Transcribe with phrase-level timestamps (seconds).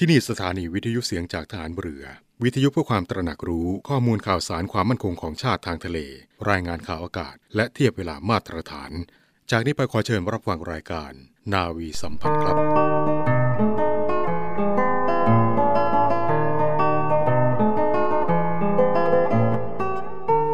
[0.00, 2.04] ที่นี่สถานีวิทยุเสียงจากฐานเรือ
[2.42, 5.98] วิทยุเพื่อความตระหนักรู้ข้อมูลข่าวสารความมั่นคงของชาติทางทะเล
[6.50, 8.90] รายงานข่าวอากาศ และเทียบเวลามาตรฐาน
[9.50, 11.12] จากนี้ไปขอเชิญรับฟังรายการ
[11.52, 12.56] นาวีสัมพันธ์ครับ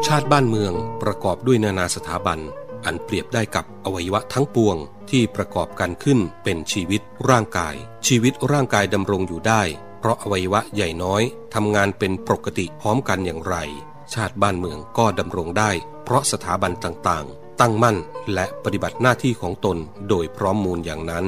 [0.07, 0.73] ชาติบ้านเมือง
[1.03, 2.39] ประกอบด้วยนานาสถาบัน
[2.85, 4.77] อันเปรียบได้กับอวัยวะทั้งปวง
[5.11, 7.75] ที่ประกอบกันขึ้นเป็นชีวิตร่างกาย
[8.07, 9.61] ชีวิตร่างกายดำรงอยู่ได้
[9.99, 11.23] เพราะอวัยวะใหญ่น้อย
[11.53, 13.55] ทำงานเป็นปกติพร้อมกันอย่างไร
[14.13, 15.71] ชาติบ้านเมืองก็ดำรงได้
[16.03, 17.97] เพราะสถาบันต่างๆ ตั้งมั่น
[18.33, 19.77] และปฏิบัติหน้าที่ของตน
[20.09, 21.25] โดยพร้อมมูลอย่างนั้น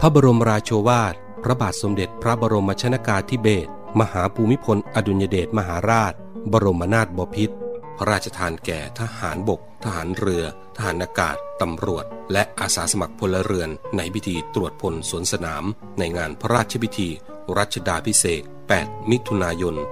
[0.00, 6.12] พระบรมราโชวาท พระบาทสมเด็จพระบรมชนากาธิเบศรมหาภูมิพลอดุลยเดชมหาราช
[6.52, 7.56] บรมนาถบพิตร
[7.96, 10.44] พระราชทานแก่ทหารบก ทหารเรือ
[10.78, 15.64] ทหารอากาศ ตำรวจ และอาสาสมัครพลเรือน ในพิธีตรวจพลสวนสนาม
[15.98, 17.08] ในงานพระราชพิธี
[17.58, 18.42] รัชดาพิเศษ
[18.76, 19.84] 8 มิถุนายน 2514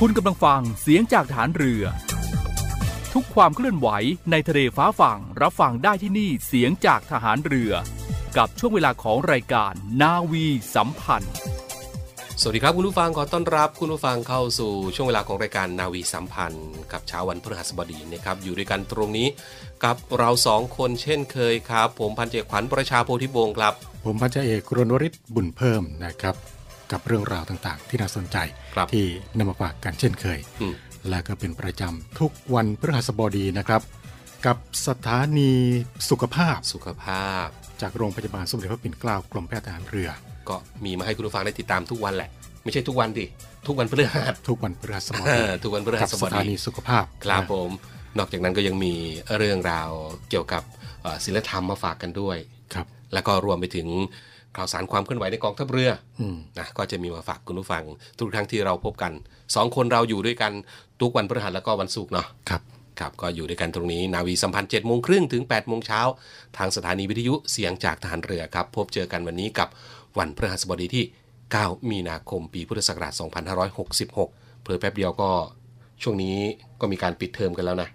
[0.00, 1.84] คุณกำลังฟังเสียงจากฐานเรือ
[3.14, 3.88] ทุกความเคลื่อนไหว
[4.30, 7.72] ในทะเลฟ้าฝั่งรับฟังได้ที่นี่เสียงจากทหารเรือ
[8.36, 11.34] กับช่วงเวลาของรายการนาวีสัมพันธ์
[12.40, 19.28] สวัสดีครับคุณผู้ฟังขอต้อนรับคุณผู้ฟังเข้าสู่ช่วงเวลาของรายการนาวีสัมพันธ์ กับเช้าวันพฤหัสบดีนะครับอยู่ด้วยกันตรงนี้
[19.84, 23.72] กับเราสองคนเช่นเคยครับ ผมพันเจกขวัญประชาโพธิวงศ์ครับ
[24.04, 26.34] ผมพันจ่าเอกรณวริศบุญเพิ่มนะครับ
[26.92, 28.36] กับเรื่องราวต่างๆ ที่น่าสนใจ
[28.74, 29.06] ครับที่
[29.38, 30.74] นำมาฝากกันเช่นเคยอืม
[31.08, 33.82] และก็เป็นประจำทุกวันพฤหัสบดีนะครับ
[34.46, 35.52] กับสถานี
[36.10, 37.46] สุขภาพสุขภาพ
[37.82, 40.10] จากโรงพยาบาลสมเด็จพระปิ่นเกล้ากรมแพทย์ทหารเรือ
[40.48, 42.30] ก็มีมาให้คุณผู้ฟังได้ติดตามทุกวันแหละ
[42.64, 43.26] ไม่ใช่ทุกวันดิ
[43.66, 47.70] ทุกวันพฤหัสทุกวันพฤหัสบเอดีอทุกวันพฤหักับสสบถาดีนีสุขภาพครับนะผม
[48.18, 48.94] นอกจากนั้นก็ยังมี
[49.38, 49.90] เรื่องราว
[50.30, 50.62] เกี่ยวกับ
[51.02, 52.36] เอ่อศิลธรรมมาฝากกันด้วย
[52.74, 53.88] ครับแล้วก็รวมไปถึง
[54.56, 55.90] ข่าวสารความเคลื่อนไหวในกองทัพเรือ
[56.20, 57.82] อืมนะก็จะมีมาฝากคุณผู้ฟัง
[58.18, 59.12] ทุกครั้งที่เราพบกัน
[59.54, 60.52] สองคนเราอยู่ด้วยกัน
[61.04, 62.62] ทุกวันพฤหัสแล้วก็วันศุกร์เนาะครับ
[63.00, 66.00] ครับก็อยู่ด้วยกันตรงนี้นาวีสัมพันธ์7โมงครึ่งถึง8โมงเช้า
[66.56, 69.68] ทางสถานีวิทยุเสียงจากทหารเรือครับ พบเจอกันวันนี้กับ
[70.18, 71.04] วันพฤหัสบดีที่
[71.48, 73.12] 9 มีนาคมปีพุทธศักราช
[73.88, 75.30] 2566 เพิ่แป๊บเดียวก็
[76.02, 76.36] ช่วงนี้
[76.80, 77.88] ก็มีการปิดเทอมกันแล้วนะ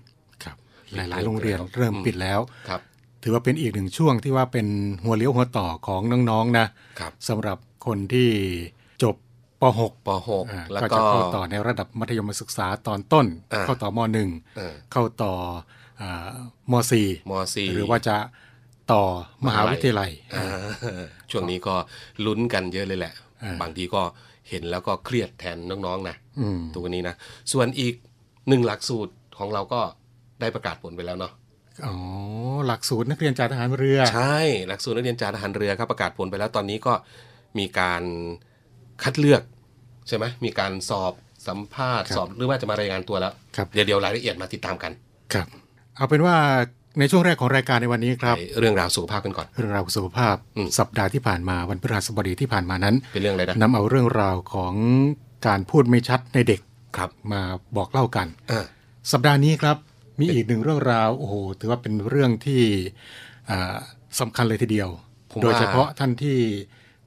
[0.43, 0.55] ครับ
[0.95, 2.39] หลายๆ โรงเรียนเริ่มปิดแล้ว
[2.69, 2.81] ครับ
[3.23, 4.67] ถือว่าเป็นอีกหนึ่งช่วงที่ว่าเป็น
[5.03, 6.65] หัวเลี้ยวหัวต่อของน้องๆนะ
[6.99, 8.78] ครับสำหรับคนที่จบ
[9.61, 13.99] ป .6 ปอ่า .6 แล้วก็ก็จะเข้าต่อในระดับมัธยมศึกษาตอนต้นอ่าเข้าต่อม
[14.57, 15.33] เออ .1 เข้าต่อ
[16.01, 16.27] อา
[16.71, 18.17] ม4 ม .4 หรือว่าจะ
[18.91, 19.03] ต่อ
[19.45, 20.45] มหาวิทยาลัยอ่า
[21.31, 21.75] ช่วงนี้ก็
[22.25, 24.01] ลุ้นกันเยอะเลยแหละอ่าบางทีก็
[24.49, 27.15] เห็นแล้วก็เครียดแทนน้องๆนะอืมตัวนี้นะ
[27.51, 27.93] ส่วนอีก
[28.49, 29.81] หนึ่งหลักสูตรของเราก็
[30.41, 31.31] ได้ประกาศผลไปแล้วเนาะ
[31.85, 31.95] อ๋อ
[32.67, 36.93] หลักสูตรนักเรียนจากทหารเรือ ใช่ หลักสูตรนักเรียนจ่าทหารเรือครับประกาศผลไปแล้วตอนนี้ก็
[37.57, 38.03] มีการ
[39.03, 39.41] คัดเลือก
[40.07, 41.13] ใช่ไหมมีการสอบ
[41.47, 44.91] สัมภาษณ์ครับสอบหรือว่าจะมารายงานตัวแล้วครับเดี๋ยวเดี๋ยวรายละเอียดมาติดตามกัน
[45.33, 45.47] ครับ
[45.95, 46.35] เอาเป็นว่า
[46.99, 54.73] ในช่วงแรกของรายการในวันนี้ครับไปเรื่องราวสุขภาพกันก่อน เรื่องราวสุขภาพอืมสัปดาห์ที่ผ่านมาวันพฤหัสบดีที่ผ่านมานั้น เป็นเรื่องอะไรนะนำเอาเรื่องราวของ
[55.47, 56.61] การพูดไม่ชัดในเด็ก
[56.97, 57.41] ครับมา
[57.77, 58.65] บอกเล่ากันอ่า
[59.11, 59.77] สัปดาห์นี้ครับ
[60.19, 62.61] มีอีกหนึ่งเรื่องราวโอ้โหถือว่าเป็นเรื่องที่
[63.49, 63.77] อ่า
[64.19, 64.89] สำคัญเลยทีเดียว
[65.31, 66.37] ผมว่าโดยเฉพาะท่านที่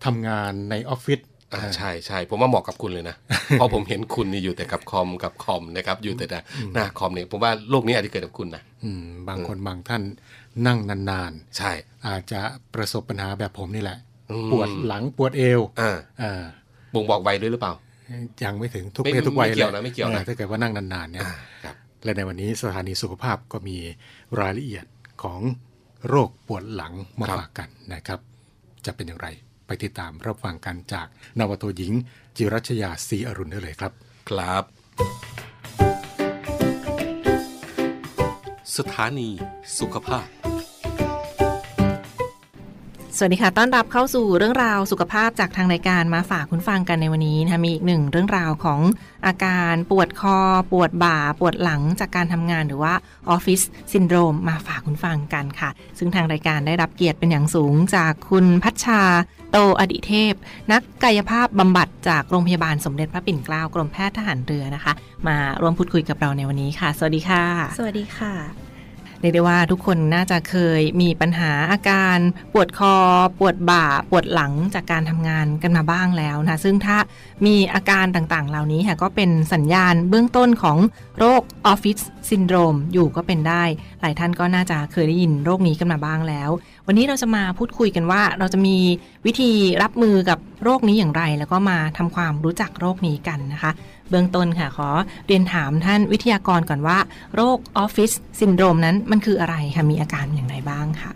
[0.04, 1.31] ทำงานในออฟฟิศอ่า
[1.76, 3.16] ใช่ใช่ผมว่าเหมาะกับคุณเลยนะ
[3.52, 6.26] เพราะผมเห็นคุณนี่อยู่แต่กับคอมกับคอมนะครับ อยู่แต่
[6.74, 10.02] หน้าคอมเนี่ยผมว่าโลกนี้อาจจะเกิดกับคุณนะอืมบางคนบางท่าน
[10.66, 10.78] นั่ง
[11.10, 12.40] นานใช่ๆอาจจะ
[12.74, 13.98] ประสบปัญหาแบบผมนี่แหละ
[14.30, 16.42] อืมปวดหลังปวดเอวอ่าอ่า
[16.94, 17.74] บ่งบอกวัยด้วยหรือเปล่า
[18.44, 21.34] ยังไม่ถึงทุกไม่เพศทุกวัยไม่เกี่ยวนะไม่เกี่ยวนะออถ้าเกิดว่านั่งนานๆเนี่ยอ่า
[21.64, 21.74] ครับ
[22.04, 23.76] และในวันนี้สถานีสุขภาพก็มี
[24.40, 24.84] รายละเอียด
[25.22, 25.40] ของ
[26.08, 28.20] โรคปวดหลังมาครับฝากกันนะครับ
[28.86, 29.51] จะเป็นอย่างไรไป
[29.84, 31.06] ติดตามรับฟังกันจาก
[31.38, 31.92] นาวาโทหญิง
[32.36, 33.92] จิรัชยาศรีอรุณได้เลยครับ
[34.28, 34.64] ครับ
[38.76, 39.28] สถานี
[39.78, 40.26] สุขภาพ
[43.16, 48.80] สวัสดีค่ะ ต้อนรับเข้าสู่เรื่องราวสุขภาพจากทางรายการมาฝากคุณฟังกันในวันนี้นะคะมีอีกหนึ่งเรื่องราวของ
[49.26, 50.38] อาการปวดคอ
[50.72, 52.94] ปวดบ่า ปวดหลังจากการทำงานหรือว่า
[53.30, 53.60] ออฟฟิศ
[53.92, 59.02] ซินโดรมมาฝากคุณฟังกันค่ะ ซึ่งทางรายการได้รับเกียรติเป็นอย่างสูงจากคุณพัชชา
[59.52, 60.34] โตอดิเทพ
[60.72, 64.92] นักกายภาพบำบัดจากโรงพยาบาลสมเด็จพระปิ่นเกล้ากรมแพทย์ทหารเรือนะคะ
[65.28, 67.44] มาร่วมพูดคุยกับเราในวันนี้ค่ะ สวัสดีค่ะ
[67.78, 68.34] สวัสดีค่ะ
[69.20, 72.18] เรียกได้ว่าทุกคนน่าจะเคยมีปัญหาอาการ
[72.52, 72.94] ปวดคอ
[73.38, 76.96] ปวดบ่า ปวดหลังจากการทำงานกันมาบ้างแล้วนะ ซึ่งถ้า
[77.46, 80.78] มีอาการต่างๆ เหล่านี้ค่ะก็เป็นสัญญาณเบื้องต้นของ
[81.18, 81.98] โรคออฟฟิศ
[82.30, 83.62] ซินโดรมอยู่ก็เป็นได้
[84.00, 86.50] หลายท่านก็น่าจะเคยได้ยินโรคนี้กันมาบ้างแล้ว
[86.86, 88.76] วันนี้เราจะมาพูดคุยกันว่า เราจะมี
[89.26, 89.50] วิธี
[89.82, 93.72] รับมือกับโรคนี้อย่างไร แล้วก็มาทำความรู้จักโรคนี้กันนะคะ
[94.10, 94.88] เบื้องต้นค่ะขอ
[95.26, 96.98] เรียนถามท่านวิทยากรก่อนว่า
[97.34, 101.10] โรคออฟฟิศซินโดรมนั้นมันคืออะไรคะมีอาการอย่างไรบ้างค่ะ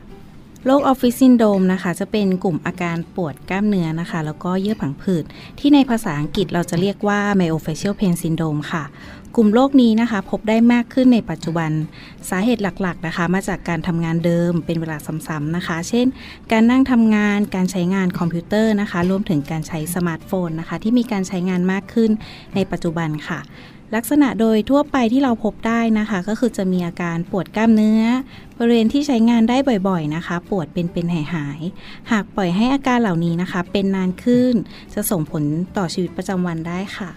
[0.69, 5.25] โรคออฟฟิศซินโดรมนะคะ จะเป็นกลุ่มอาการปวดกล้ามเนื้อนะคะ แล้วก็เยื่อผังผืด
[5.59, 8.85] ที่ในภาษาอังกฤษเราจะเรียกว่า myofascial pain syndrome ค่ะ
[9.37, 11.71] กลุ่มโรคนี้นะคะ พบได้มากขึ้นในปัจจุบัน
[12.31, 14.97] สาเหตุหลักๆนะคะ มาจากการทำงานเดิมเป็นเวลา
[15.27, 16.07] ซ้ำๆนะคะ เช่น
[16.53, 22.11] การนั่งทำงาน การใช้งานคอมพิวเตอร์นะคะ รวมถึงการใช้สมาร์ทโฟนนะคะ ที่มีการใช้งานมากขึ้น
[22.55, 23.41] ในปัจจุบันค่ะ
[23.95, 28.03] ลักษณะโดยทั่วไปที่เราพบได้นะคะ ก็คือจะมีอาการปวดกล้ามเนื้อ
[28.59, 29.57] บริเวณที่ใช้งานได้
[29.89, 34.55] บ่อยๆนะคะ ปวดเป็นเป็นหายหายๆหากปล่อยให้อาการเหล่านี้นะคะ เป็นนานขึ้น
[34.95, 35.43] จะส่งผล
[35.77, 37.11] ต่อชีวิตประจำวันได้ค่ะ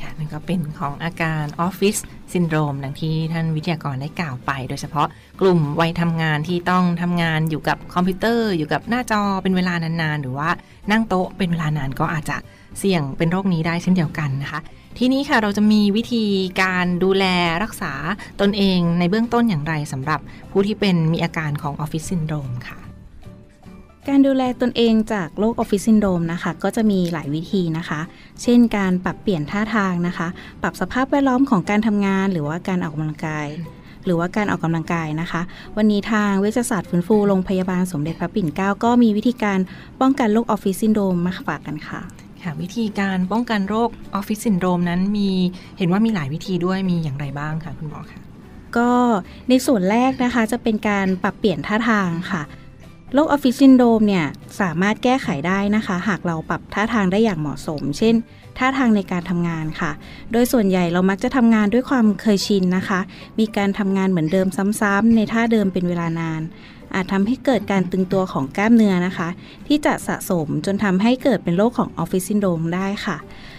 [0.00, 1.96] ค่ะนั่นก็เป็นของอาการออฟฟิศ
[2.32, 5.08] ซินโดรมดังที่ท่านวิทยากรได้กล่าวไป โดยเฉพาะ
[5.40, 10.50] กลุ่มวัยทำงานที่ต้องทำงานอยู่กับคอมพิวเตอร์ อยู่กับหน้าจอเป็นเวลานานๆ หรือว่า
[10.90, 12.36] นั่งโต๊ะเป็นเวลานานก็อาจจะ
[12.78, 14.60] เสี่ยงเป็นโรคนี้ได้เช่นเดียวกันนะคะ
[14.98, 16.24] ทีนี้ค่ะเราจะมีวิธี
[16.62, 17.24] การดูแล
[17.62, 17.92] รักษา
[18.40, 20.20] ตนเองในเบื้องต้นอย่างไรสำหรับ
[20.50, 22.78] ผู้ที่เป็นมีอาการของออฟฟิศซินโดรมค่ะ
[24.08, 28.00] การดูแลตนเองจากโรคออฟฟิศซินโดรมนะคะ ก็จะมีหลายวิธีนะคะ
[28.42, 30.28] เช่นการปรับเปลี่ยนท่าทางนะคะ
[30.62, 33.46] ปรับสภาพแวดล้อมของการทำงานหรือว่าการออกกำลังกาย
[34.04, 35.40] หรือว่าการออกกำลังกายนะคะ
[35.76, 39.58] วันนี้ทางเวชศาสตร์ฟื้นฟูโรงพยาบาลสมเด็จพระปิ่นเกล้าก็มีวิธีการ
[40.00, 42.00] ป้องกันโรคออฟฟิศซินโดรมมาฝากกันค่ะ
[42.42, 45.30] ค่ะวิธีการป้องกันโรคออฟฟิศซินโดรมนั้นมี
[45.78, 48.20] เห็นว่ามีหลายวิธีด้วยมีอย่างไรบ้างคะคุณหมอคะ
[48.76, 48.90] ก็
[49.48, 52.42] ในส่วนแรกนะคะจะเป็นการปรับเปลี่ยนท่าทางค่ะ
[53.14, 54.26] โรคออฟฟิศซินโดรมเนี่ย
[54.60, 58.14] สามารถแก้ไขได้นะคะ หากเราปรับท่าทางได้อย่างเหมาะสม เช่น
[58.58, 59.90] ท่าทางในการทำงานค่ะ
[60.32, 63.00] โดยส่วนใหญ่เรามักจะทำงานด้วยความเคยชินนะคะ
[63.38, 64.46] มีการทำงานเหมือนเดิม
[64.80, 66.42] ซ้ำๆในท่าเดิมเป็นเวลานาน
[66.94, 69.28] อาจทำให้เกิดการตึงตัวของกล้ามเนื้อนะคะ
[69.66, 73.16] ที่จะสะสมจนทำให้เกิดเป็นโรคของออฟฟิศซินโดรมได้ค่ะ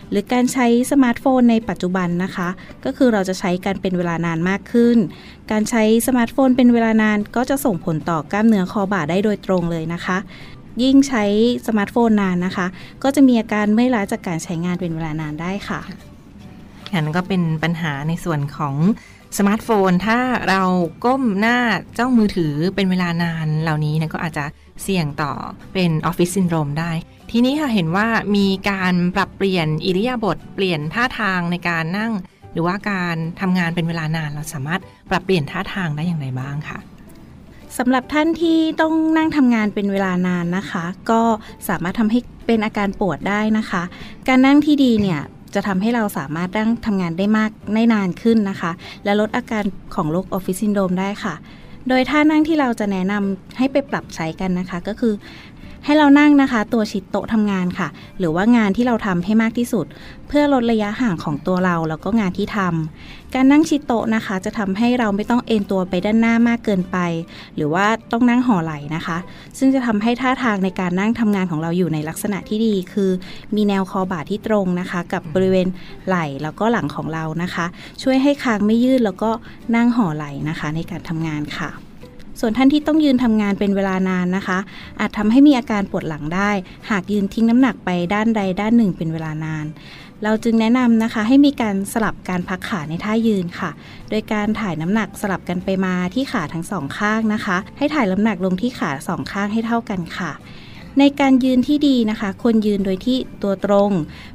[0.09, 2.49] หรือการใช้สมาร์ทโฟนในปัจจุบันนะคะ
[2.85, 4.97] ก็คือเราจะใช้กันเป็นเวลานานมากขึ้น
[5.51, 10.17] การใช้สมาร์ทโฟนเป็นเวลานานก็จะส่งผลต่อกล้ามเนื้อคอบ่าได้โดยตรงเลยนะคะ
[10.83, 11.23] ยิ่งใช้
[11.67, 12.67] สมาร์ทโฟนนานนะคะ
[13.03, 15.81] ก็จะมีอาการเมื่อยล้าจากการใช้งานเป็นเวลานานได้ค่ะ
[16.89, 18.75] ค่ะนั่นก็เป็นปัญหาในส่วนของ
[19.37, 20.17] สมาร์ทโฟน ถ้า
[20.49, 20.61] เรา
[21.05, 21.57] ก้มหน้า
[21.97, 24.45] จ้องมือถือเป็นเวลานานเหล่านี้นะก็อาจจะ
[24.83, 25.33] เสี่ยงต่อ
[25.73, 26.91] เป็นออฟฟิศซินโดรมได้
[27.31, 32.13] ทีนี้ค่ะเห็นว่ามีการปรับเปลี่ยนอิริยาบถเปลี่ยนท่าทางในการนั่ง
[32.53, 36.79] หรือว่าการทำงานเป็นเวลานานเราสามารถปรับเปลี่ยนท่าทางได้อย่างไรบ้างคะ
[37.77, 41.21] สำหรับท่านที่ต้องนั่งทำงานเป็นเวลานานนะคะ ก็
[41.69, 43.83] สามารถทำให้เป็นอาการปวดได้นะคะ
[44.27, 45.21] การนั่งที่ดีเนี่ย
[45.55, 48.71] จะทำให้เราสามารถนั่งทำงานได้มากได้นานขึ้นนะคะ
[49.03, 49.63] และลดอาการ
[49.95, 51.35] ของโรคออฟฟิศซินโดรมได้ค่ะ
[51.89, 55.13] โดยท่านั่งที่เราจะแนะนำให้ไปปรับใช้กันนะคะ ก็คือ
[55.85, 57.87] ให้เรานั่งนะคะ ตัวชิดโต๊ะทำงานค่ะ
[58.19, 59.85] หรือว่างานที่เราทำให้มากที่สุด
[60.27, 66.97] เพื่อลดระยะห่างของตัวเราแล้วก็งานที่ทำการนั่งชิดโต๊ะนะคะ จะทำให้เราไม่ต้องเอนตัวไปด้านหน้ามากเกินไป
[67.55, 69.17] หรือว่าต้องนั่งห่อไหล่นะคะ
[69.57, 73.11] ซึ่งจะทำให้ท่าทางในการนั่งทำงานของเราอยู่ในลักษณะที่ดี คือ
[73.55, 75.67] มีแนวคอบ่าที่ตรงนะคะ กับบริเวณ
[76.07, 77.65] ไหล่แล้วก็หลังของเรานะคะ
[78.03, 79.31] ช่วยให้คางไม่ยืดแล้วก็
[79.75, 81.84] นั่งห่อไหล่นะคะ ในการทำงานค่ะ
[82.39, 84.59] ส่วนท่านที่ต้องยืนทำงานเป็นเวลานานนะคะ
[84.99, 86.51] อาจทำให้มีอาการปวดหลังได้
[86.89, 89.65] หากยืนทิ้งน้ำหนักไปด้านใดด้านหนึ่งเป็นเวลานาน
[90.23, 93.69] เราจึงแนะนำนะคะให้มีการสลับการพักขาในท่ายืนค่ะ
[94.09, 100.31] โดยการถ่ายน้ำหนักสลับกันไปมาที่ขาทั้งสองข้างนะคะ ให้ถ่ายน้ำหนักลงที่ขาสองข้างให้เท่ากันค่ะ
[100.99, 103.91] ในการยืนที่ดีนะคะ ควรยืนโดยที่ตัวตรง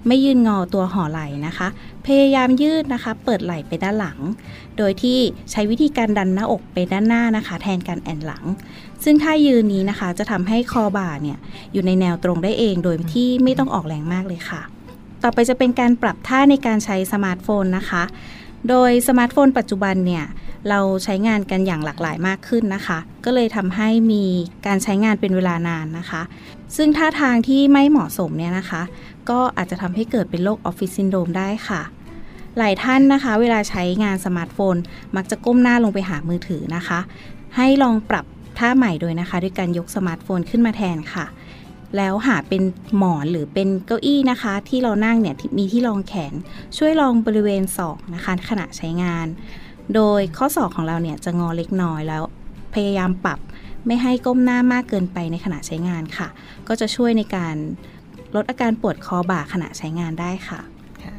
[0.07, 1.69] ไม่ยืนงอตัวห่อไหล่นะคะ
[2.07, 4.19] พยายามยืดนะคะ เปิดไหล่ไปด้านหลัง
[4.79, 5.19] โดยที่
[5.51, 8.45] ใช้วิธีการดันหน้าอกไปด้านหน้านะคะ แทนการแอนหลัง
[9.05, 11.39] ซึ่งท่ายืนนี้นะคะ จะทำให้คอบ่าเนี่ย
[11.73, 14.61] อยู่ในแนวตรงได้เองโดยที่ไม่ต้องออกแรงมากเลยค่ะ
[15.23, 18.03] ต่อไปจะเป็นการปรับท่าในการใช้สมาร์ทโฟนนะคะ
[18.69, 20.25] โดยสมาร์ทโฟนปัจจุบันเนี่ย
[20.69, 24.25] เราใช้งานกันอย่างหลากหลายมากขึ้นนะคะ ก็เลยทำให้มี
[24.67, 26.23] การใช้งานเป็นเวลานานนะคะ
[26.77, 28.83] ซึ่งท่าทางที่ไม่เหมาะสมเนี่ยนะคะ
[29.31, 31.81] ก็อาจจะทำให้เกิดเป็นโรคออฟฟิศซินโดรมได้ค่ะ
[32.59, 34.77] หลายท่านนะคะ เวลาใช้งานสมาร์ทโฟน
[35.17, 36.99] มักจะก้มหน้าลงไปหามือถือนะคะ
[37.57, 38.25] ให้ลองปรับ
[38.59, 41.27] ท่าใหม่โดยนะคะ ด้วยการยกสมาร์ทโฟนขึ้นมาแทนค่ะ
[41.97, 42.63] แล้วหาเป็น
[42.99, 46.35] หมอนหรือเป็นเก้าอี้นะคะ ที่เรานั่งเนี่ยมีที่รองแขน
[46.77, 49.27] ช่วยรองบริเวณศอกนะคะ ขณะใช้งาน
[49.95, 52.23] โดยข้อศอกของเราเนี่ยจะงอเล็กน้อยแล้ว
[52.75, 53.39] พยายามปรับ
[53.87, 56.29] ไม่ให้ก้มหน้ามากเกินไปในขณะใช้งานค่ะ
[56.69, 57.57] ก็จะช่วยในการ
[58.35, 60.61] ลดอาการปวดคอบ่าขณะใช้งานได้ค่ะ
[61.03, 61.15] ค่ะ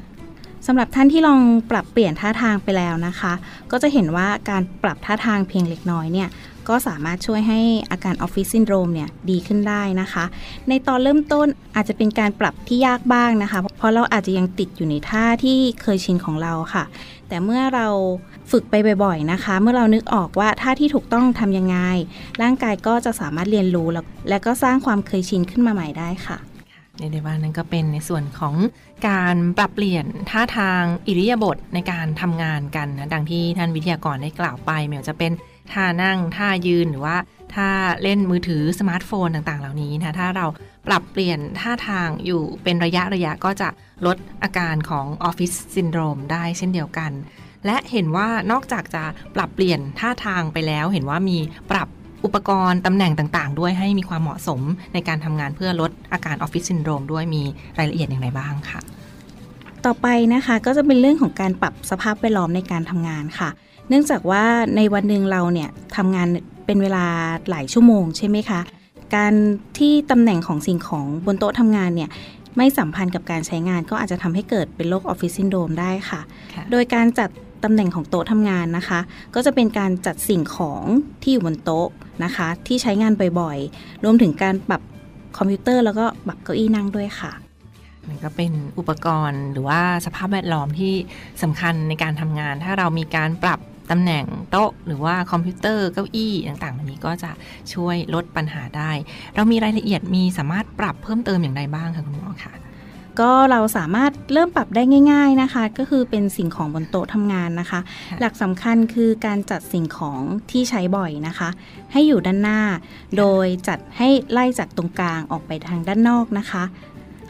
[0.68, 3.34] สำหรับท่านที่ลองปรับเปลี่ยนท่าทางไปแล้วนะคะ
[3.72, 6.30] ก็จะเห็นว่าการปรับท่าทางเพียงเล็กน้อยเนี่ย
[6.70, 7.60] ก็สามารถช่วยให้
[7.92, 10.26] อาการออฟฟิศซินโดรมเนี่ยดีขึ้นได้นะคะ
[10.70, 16.84] ในตอนเริ่มต้นอาจจะเป็นการปรับที่ยากบ้างนะคะ เพราะเราอาจจะยังติดอยู่ในท่าที่เคยชินของเราค่ะ
[17.28, 17.88] แต่เมื่อเรา
[18.52, 21.78] ฝึกไปบ่อยๆนะคะ เมื่อเรานึกออกว่าท่าที่ถูกต้องทำยังไง
[22.42, 26.38] ร่างกายก็จะสามารถเรียนรู้แล้วและก็สร้างความเคยชินขึ้นมาใหม่ได้ค่ะ
[27.00, 28.56] ในเดว่านั้นก็เป็นในส่วนของ
[29.08, 35.32] การปรับเปลี่ยนท่าทางอิริยาบถในการทำงานกันนะดังที่ท่านวิทยากรได้กล่าวไปไม่ว่าจะเป็น
[35.72, 37.18] ท่านั่งท่ายืนหรือว่า
[37.54, 37.70] ท่า
[38.02, 40.46] เล่นมือถือสมาร์ทโฟนต่างๆ เหล่านี้นะถ้าเรา
[40.88, 43.70] ปรับเปลี่ยนท่าทางอยู่เป็นระยะระยะก็จะ
[44.06, 47.12] ลดอาการของออฟฟิศซินโดรมได้เช่นเดียวกัน
[47.66, 49.04] และเห็นว่านอกจากจะ
[49.36, 51.38] ปรับเปลี่ยนท่าทางไปแล้ว เห็นว่ามี
[51.72, 51.88] ปรับ
[52.26, 54.62] อุปกรณ์ตำแหน่งต่าง ๆ ด้วยให้มีความเหมาะสม
[54.94, 57.44] ในการทำงานเพื่อลดอาการออฟฟิศซินโดรมด้วยมี
[57.78, 58.80] รายละเอียดอย่างไรบ้างค่ะ
[59.86, 63.50] ต่อไปนะคะก็จะเป็นเรื่องของการปรับสภาพแวดล้อมในการทำงานค่ะ
[63.90, 64.44] เนื่องจากว่า
[64.76, 66.28] ในวันหนึ่งเราเนี่ยทำงาน
[66.66, 67.06] เป็นเวลา
[67.50, 68.62] หลายชั่วโมงใช่ไหมคะ
[69.16, 69.34] การ
[69.78, 72.10] ที่ตำแหน่งของสิ่งของบนโต๊ะทำงานเนี่ย
[72.58, 76.22] ไม่สัมพันธ์กับการใช้งานก็อาจจะทำให้เกิดเป็นโรคออฟฟิศซินโดรมได้ค่ะ
[76.54, 77.30] ค่ะโดยการจัด
[77.64, 79.00] ตำแหน่งของโต๊ะทำงานนะคะ
[79.36, 80.84] ก็จะเป็นการจัดสิ่งของ
[81.22, 81.88] ที่อยู่บนโต๊ะ
[82.24, 84.82] นะคะ ที่ใช้งานบ่อยๆ รวมถึงการปรับ
[85.38, 87.32] คอมพิวเตอร์แล้วก็ปรับเก้าอี้นั่งด้วยค่ะ
[88.08, 90.94] มันก็เป็นอุปกรณ์หรือว่าสภาพแวดล้อมที่
[91.44, 93.60] สำคัญในการทำงาน ถ้าเรามีการปรับ
[93.92, 97.32] ตำแหน่งโต๊ะ หรือว่าคอมพิวเตอร์เก้าอี้ต่างๆเหล่านี้ก็จะ
[97.74, 98.92] ช่วยลดปัญหาได้
[99.36, 102.54] เรามีรายละเอียดมีสามารถปรับเพิ่มเติมอย่างไรบ้างคะคุณหมอคะ
[103.20, 111.50] ก็เราสามารถเริ่มปรับได้ง่าย ๆนะคะ ก็คือเป็นสิ่งของบนโต๊ะทำงานนะคะค่ะหลักสำคัญคือการจัดสิ่งของที่ใช้บ่อยนะคะ
[111.92, 112.60] ให้อยู่ด้านหน้า
[113.18, 116.64] โดยจัดให้ไล่จากตรงกลางออกไปทางด้านนอกนะคะ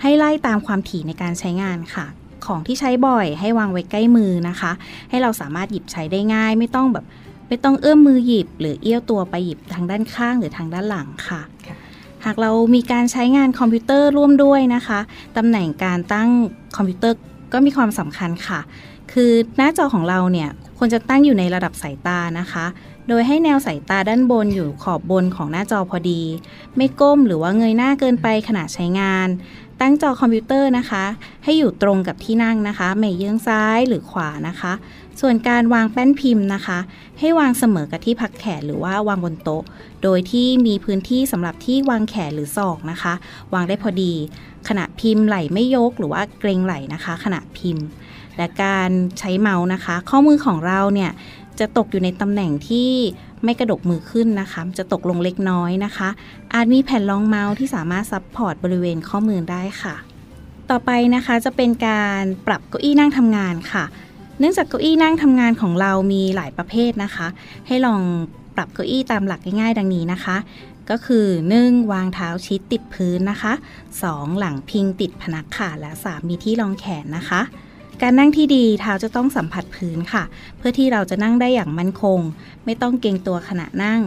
[0.02, 2.06] ให้ไล่ตามความถี่ในการใช้งานค่ะ
[2.46, 4.72] ของที่ใช้บ่อยให้วางไว้ใกล้มือนะคะ
[5.10, 7.06] ให้เราสามารถหยิบใช้ได้ง่าย ไม่ต้องแบบ
[7.48, 11.76] ไม่ต้องเอื้อมมือหยิบ หรือเอี้ยวตัวไปหยิบทางด้านข้างหรือทางด้านหลังค่ะค่ะ
[12.26, 15.00] หากเรามีการใช้งานคอมพิวเตอร์ร่วมด้วยนะคะ
[15.38, 16.30] ตำแหน่งการตั้ง
[16.78, 17.16] คอมพิวเตอร์
[17.54, 18.60] ก็มีความสำคัญค่ะ
[19.12, 22.66] คือหน้าจอของเราเนี่ยควรจะตั้งอยู่ในระดับสายตานะคะ
[23.08, 26.22] โดยให้แนวสายตาด้านบนอยู่ขอบบนของหน้าจอพอดี
[26.76, 29.28] ไม่ก้มหรือว่าเงยหน้าเกินไปขณะใช้งาน
[29.82, 31.04] ตั้งจอคอมพิวเตอร์นะคะ
[31.44, 34.74] ให้อยู่ตรงกับที่นั่งนะคะ ไม่เยื้องซ้ายหรือขวานะคะ
[35.22, 36.80] ส่วนการวางแป้นพิมพ์นะคะ
[37.20, 39.64] ให้วางเสมอกับที่พักแขนหรือว่าวางบนโต๊ะ
[40.04, 43.14] โดยที่มีพื้นที่สำหรับที่วางแขนหรือศอกนะคะ
[43.54, 44.14] วางได้พอดี
[44.68, 47.86] ขณะพิมพ์ไหลไม่ยกหรือว่าเกรงไหลนะคะ ขณะพิมพ์
[48.38, 51.12] และการใช้เมาส์นะคะ ข้อมือของเราเนี่ย
[51.60, 52.90] จะตกอยู่ในตำแหน่งที่
[53.44, 56.10] ไม่กระดกมือขึ้นนะคะ จะตกลงเล็กน้อยนะคะ
[56.54, 59.96] อาจมีแผ่นรองเมาส์ที่สามารถซับพอร์ตบริเวณข้อมือได้ค่ะ
[60.70, 63.84] ต่อไปนะคะจะเป็นการปรับเก้าอี้นั่งทำงานค่ะ
[64.42, 67.28] เนื่องจากเก้าอี้นั่งทำงานของเรามีหลายประเภทนะคะ
[67.68, 68.02] ให้ลอง
[68.56, 70.38] ปรับเก้าอี้ตามหลักง่ายๆ ดังนี้นะคะ
[70.90, 71.28] ก็คือ
[71.60, 71.92] 1.
[71.92, 73.54] วางเท้าชิดติดพื้นนะคะ
[73.96, 74.40] 2.
[74.40, 76.30] หลังพิงติดพนักค่ะและ 3.
[76.30, 77.42] มีที่รองแขนนะคะ
[78.02, 80.24] การนั่งที่ดีเท้าจะต้องสัมผัสพื้นค่ะ
[80.58, 82.20] เพื่อที่เราจะนั่งได้อย่างมั่นคง
[82.66, 84.02] ไม่ต้องเกรงตัวขณะนั่ง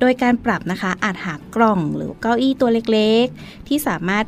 [0.00, 4.24] โดยการปรับนะคะอาจหากล่องหรือเก้าอี้ตัวเล็กๆ ที่สามารถ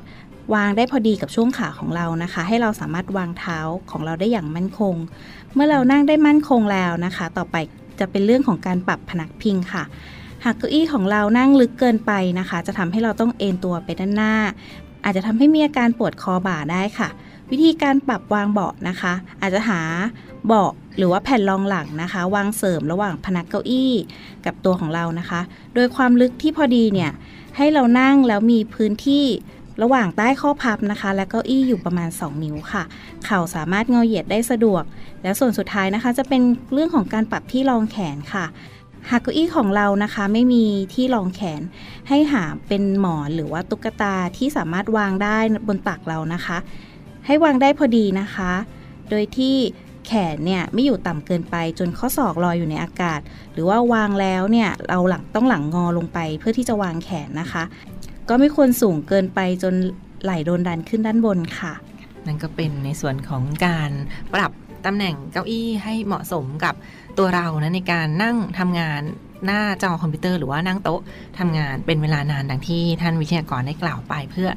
[0.54, 3.58] วางได้พอดีกับช่วงขาของเรานะคะ ให้เราสามารถวางเท้า
[3.90, 4.94] ของเราได้อย่างมั่นคง
[5.54, 7.56] เมื่อเรานั่งได้มั่นคงแล้วนะคะ ต่อไป
[8.00, 9.84] จะเป็นเรื่องของการปรับพนักพิงค่ะ
[10.44, 14.34] หากเก้าอี้ของเรานั่งลึกเกินไปนะคะ จะทำให้เราต้องเอนตัวไปด้านหน้า
[15.04, 17.08] อาจจะทำให้มีอาการปวดคอบ่าได้ค่ะ
[17.50, 19.80] วิธีการปรับวางเบาะนะคะ อาจจะหา
[20.46, 23.92] เบาะหรือว่าแผ่นรองหลังนะคะ วางเสริมระหว่างพนักเก้าอี้
[24.46, 25.40] กับตัวของเรานะคะ
[25.74, 27.10] โดยความลึกที่พอดีเนี่ย
[27.56, 29.24] ให้เรานั่งแล้วมีพื้นที่
[29.82, 32.82] ระหว่างใต้ข้อพับนะคะ และเก้าอี้อยู่ประมาณ 2 นิ้วค่ะ
[33.26, 34.82] เข่าสามารถเงาเหยียดได้สะดวก
[35.22, 38.46] แล้วส่วนสุดท้ายนะคะ จะเป็นเรื่องของการปรับที่รองแขนค่ะ
[39.10, 41.62] หากเก้าอี้ของเรานะคะไม่มีที่รองแขน
[42.08, 46.58] ให้หาเป็นหมอนหรือว่าตุ๊กตาที่สามารถวางได้บนตักเรานะคะ
[47.26, 48.52] ให้วางได้พอดีนะคะ
[49.10, 49.56] โดยที่
[50.06, 53.20] แขนเนี่ยไม่อยู่ต่ำเกินไปจนข้อศอกลอยอยู่ในอากาศ
[53.52, 57.62] หรือว่าวางแล้วเนี่ยเราหลังต้องหลังงอลงไปเพื่อที่จะวางแขนนะคะ
[58.30, 59.74] ก็ไม่ควรสูงเกินไปจน
[60.22, 61.72] ไหลโดนดันขึ้นด้านบนค่ะ
[62.26, 63.90] นั่นก็เป็นในส่วนของการ
[64.34, 64.52] ปรับ
[64.86, 66.74] ตำแหน่งเก้าอี้ให้เหมาะสมกับ
[67.18, 69.02] ตัวเรานะในการนั่งทำงาน
[69.46, 71.00] หน้าจอคอมพิวเตอร์หรือว่านั่งโต๊ะ
[71.38, 74.48] ทำงานเป็นเวลานานดังที่ท่านวิทยากรได้กล่าวไปเพื่อ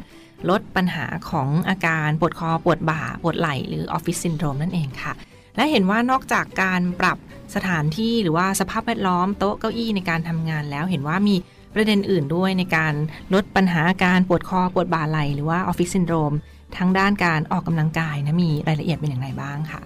[0.50, 5.14] ลดปัญหาของอาการปวดคอปวดบ่าปวดไหล่หรือออฟฟิศซินโดรมนั่นเองค่ะ
[5.56, 7.18] และเห็นว่านอกจากการปรับ
[7.56, 11.36] สถานที่หรือว่าสภาพแวดล้อมโต๊ะเก้าอี้ในการทำงานแล้วเห็นว่ามี
[11.76, 12.94] ประเด็นอื่นด้วยในการ
[13.34, 16.34] ลดปัญหาอาการปวดคอปวดบ่าไหล่หรือว่าออฟฟิศซินโดรม
[16.78, 19.82] ทั้งด้านการออกกำลังกายนะมีรายละเอียดเป็นอย่างไรบ้างค่ะ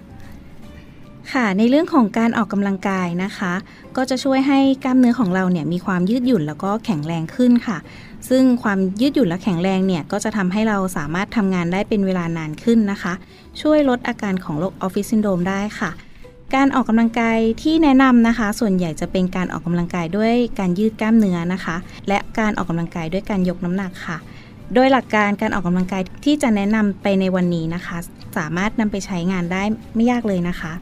[1.34, 3.54] ค่ะ ในเรื่องของการออกกำลังกายนะคะ
[3.98, 7.78] ก็จะช่วยให้กล้ามเนื้อของเราเนี่ยมีความยืดหยุ่นแล้วก็แข็งแรงขึ้นค่ะ
[8.30, 13.14] ซึ่งความยืดหยุ่นและแข็งแรงเนี่ยก็จะทำให้เราสามารถทำงานได้เป็นเวลานานขึ้นนะคะ
[13.62, 15.90] ช่วยลดอาการของโรคออฟฟิศซินโดรมได้ค่ะ
[16.56, 21.76] การออกกำลังกายที่แนะนำนะคะ ส่วนใหญ่จะเป็นการออกกำลังกายด้วยการยืดกล้ามเนื้อนะคะ
[22.08, 24.18] และการออกกำลังกายด้วยการยกน้ำหนักค่ะ
[24.74, 27.98] โดยหลักการการออกกำลังกายที่จะแนะนำไปในวันนี้นะคะ
[28.38, 29.64] สามารถนำไปใช้งานได้
[29.96, 30.74] ไม่ยากเลยนะคะ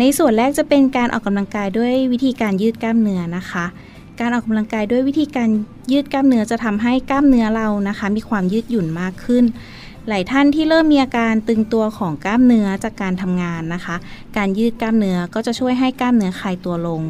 [0.00, 3.64] ในส่วนแรกจะเป็นการออกกำลังกายด้วยวิธีการยืดกล้ามเนื้อนะคะ
[4.20, 5.48] การออกกำลังกายด้วยวิธีการ
[5.92, 9.44] ยืดกล้ามเนื้อจะทำให้กล้ามเนื้อเรานะคะ มีความยืดหยุ่นมากขึ้น
[10.12, 13.96] หลายท่านที่เริ่มมีอาการตึงตัวของกล้ามเนื้อจากการทำงานนะคะ
[14.36, 17.02] การยืดกล้ามเนื้อก็จะช่วยให้กล้ามเนื้อคลายตัวลง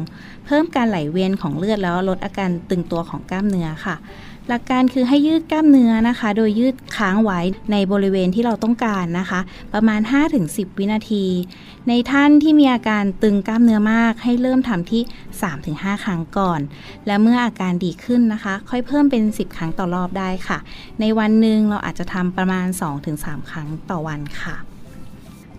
[0.45, 3.95] เพิ่มการไหลเวียนของเลือดแล้วลดอาการตึงตัวของกล้ามเนื้อค่ะ
[4.49, 7.39] หลักการคือให้ยืดกล้ามเนื้อนะคะ โดยยืดค้างไว้
[7.71, 9.39] ในบริเวณที่เราต้องการนะคะ
[9.73, 9.99] ประมาณ
[10.39, 11.25] 5-10 วินาที
[11.87, 15.01] ในท่านที่มีอาการตึงกล้ามเนื้อมาก ให้เริ่มทำที่
[15.53, 16.59] 3-5 ครั้งก่อน
[17.07, 20.57] และเมื่ออาการดีขึ้นนะคะ ค่อยเพิ่มเป็น 10 ครั้งต่อรอบได้ค่ะ
[20.99, 22.67] ในวันหนึ่งเราอาจจะทำประมาณ
[23.07, 24.55] 2-3 ครั้งต่อวันค่ะ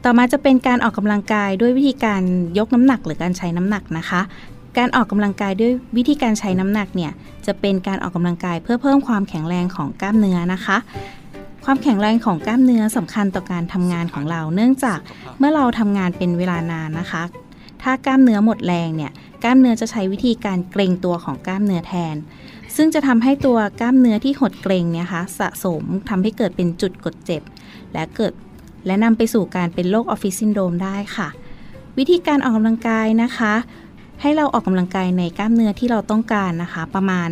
[0.04, 2.22] ต่อมาจะเป็นการออกกำลังกายด้วยวิธีการ
[2.58, 4.20] ยกน้ำหนักหรือการใช้น้ำหนักนะคะ
[4.78, 7.12] การออกกำลังกายด้วยวิธีการใช้น้ำหนักเนี่ย
[7.46, 10.76] จะเป็นการออกกำลังกายเพื่อเพิ่มความแข็งแรงของกล้ามเนื้อนะคะ
[11.64, 14.98] ความแข็งแรงของกล้ามเนื้อสำคัญต่อการทำงานของเรา เนื่องจาก
[15.38, 17.22] เมื่อเราทำงานเป็นเวลานานนะคะ
[17.82, 19.12] ถ้ากล้ามเนื้อหมดแรงเนี่ย
[19.44, 22.16] กล้ามเนื้อจะใช้วิธีการเกรงตัวของกล้ามเนื้อแทน
[22.76, 27.42] ซึ่งจะทำให้ตัวกล้ามเนื้อที่หดเกรงเนี่ยคะสะสมทำให้เกิดเป็นจุดกดเจ็บ
[27.92, 28.32] และเกิด
[28.86, 31.28] และนำไปสู่การเป็นโรคออฟฟิศซินโดรมได้ค่ะ
[31.98, 33.54] วิธีการออกกำลังกายนะคะ
[34.22, 37.28] ให้เราออกกำลังกายในกล้ามเนื้อที่เราต้องการนะคะ ประมาณ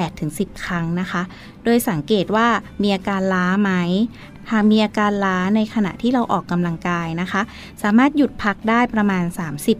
[0.00, 1.22] 8-10 ครั้งนะคะ
[1.64, 2.46] โดยสังเกตว่า
[2.82, 3.70] มีอาการล้าไหม
[4.50, 7.42] หากมีอาการล้าในขณะที่เราออกกำลังกายนะคะ
[7.82, 9.24] สามารถหยุดพักได้ประมาณ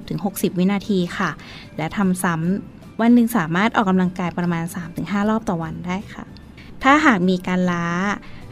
[0.01, 1.31] 30-60 วินาทีค่ะ
[1.77, 4.65] และทำซ้ำวันหนึ่งสามารถออกกำลังกายประมาณ
[4.97, 6.25] 3-5 รอบต่อวันได้ค่ะ
[6.83, 7.87] ถ้าหากมีการล้า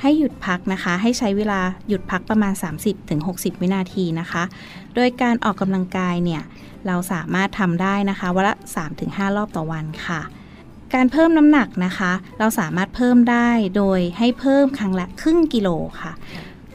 [0.00, 2.52] ให้หยุดพักนะคะ ให้ใช้เวลาหยุดพักประมาณ
[3.06, 4.42] 30-60 วินาทีนะคะ
[4.94, 6.42] โดยการออกกำลังกายเนี่ย
[6.86, 8.54] เราสามารถทำได้นะคะวันละ
[8.96, 10.20] 3-5 รอบต่อวันค่ะ
[10.94, 15.68] การเพิ่มน้ำหนักนะคะ เราสามารถเพิ่มได้โดยให้เพิ่มครั้งละครึ่งกิโล
[16.02, 16.12] ค่ะ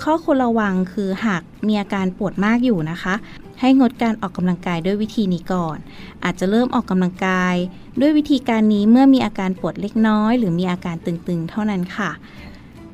[0.04, 3.14] ข้อควรระวังคือหากมีอาการปวดมากอยู่นะคะ
[3.62, 5.78] ให้งดการออกกำลังกายด้วยวิธีนี้ก่อน
[6.24, 7.56] อาจจะเริ่มออกกำลังกาย
[8.02, 12.12] ด้วยวิธีการนี้เมื่อมีอาการปวดเล็กน้อย หรือมีอาการตึงๆ เท่านั้นค่ะ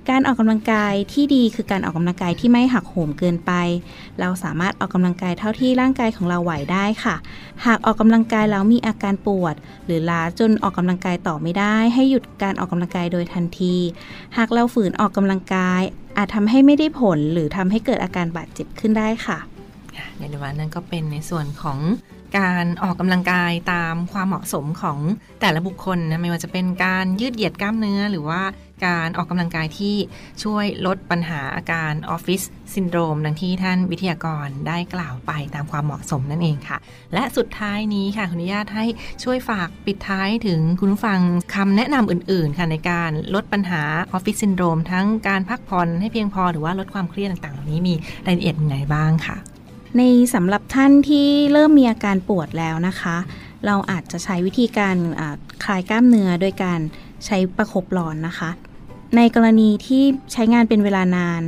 [0.10, 3.52] การออกกำลังกายที่ดีคือการออกกำลังกายที่ไม่หักโหมเกินไป
[4.20, 7.16] เราสามารถออกกำลังกายเท่าที่ร่างกายของเราไหวได้ค่ะ
[7.66, 13.76] หากออกกำลังกายแล้วมีอาการปวด หรือล้าจนออกกำลังกายต่อไม่ได้ ให้หยุดการออกกำลังกายโดยทันที
[14.38, 15.82] หากเราฝืนออกกำลังกาย
[16.18, 19.40] อาจทำให้ไม่ได้ผลหรือทำให้เกิดอาการบาดเจ็บขึ้นได้ค่ะ
[20.20, 21.80] นเดือนนั้นก็เป็นในส่วนของ
[22.38, 25.00] การออกกำลังกายตามความเหมาะสมของ
[25.42, 28.42] แต่ละบุคคลนะไม่ว่าจะเป็นการยืดเหยียดกล้ามเนื้อหรือว่า
[28.86, 29.96] การออกกำลังกายที่
[30.44, 32.42] ช่วยลดปัญหาอาการออฟฟิศ
[32.74, 36.78] ซินโดรมดังที่ท่านวิทยากรได้กล่าวไปตามความเหมาะสมนั่นเองค่ะ
[37.14, 38.86] และสุดท้ายนี้ค่ะคุณอนุญาตให้
[39.24, 41.20] ช่วยฝากปิดท้ายถึงคุณผู้ฟัง
[41.56, 43.82] คำแนะนำอื่น ๆ ค่ะในการลดปัญหา
[44.14, 47.94] ออฟฟิศซินโดรมทั้งการพักผ่อนให้เพียงพอหรือว่าลดความเครียดต่างๆ เหล่านี้มี
[48.26, 49.38] รายละเอียดยังไงบ้างค่ะ
[49.98, 50.02] ใน
[50.34, 53.18] สำหรับท่านที่เริ่มมีอาการปวดแล้วนะคะ
[53.66, 54.96] เราอาจจะใช้วิธีการ
[55.64, 56.80] คลายกล้ามเนื้อโดยการ
[57.26, 58.50] ใช้ประคบร้อนนะคะ
[59.16, 61.42] ในกรณีที่ใช้งานเป็นเวลานาน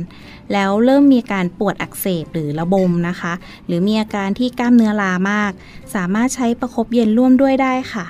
[0.52, 3.32] แล้วเริ่มมีอาการปวดอักเสบหรือระบมนะคะ
[3.66, 5.52] หรือมีอาการที่กล้ามเนื้อลามาก
[5.94, 8.06] สามารถใช้ประคบเย็นร่วมด้วยได้ค่ะ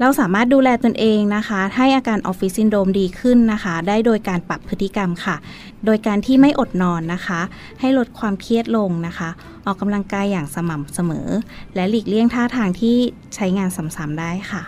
[0.00, 5.36] เราสามารถดูแลตนเองนะคะ ให้อาการออฟฟิศซินโดรมดีขึ้นนะคะ ได้โดยการปรับพฤติกรรมค่ะ
[5.84, 7.40] โดยการที่ไม่อดนอนนะคะ
[7.80, 9.28] ให้ลดความเครียดลงนะคะ
[9.66, 11.28] ออกกำลังกายอย่างสม่ำเสมอ
[11.74, 12.96] และหลีกเลี่ยงท่าทางที่
[13.34, 14.62] ใช้งานซ้ำๆได้ค่ะ